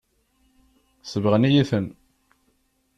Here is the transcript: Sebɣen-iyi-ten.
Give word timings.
Sebɣen-iyi-ten. 1.03 1.87